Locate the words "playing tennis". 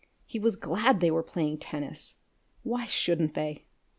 1.21-2.15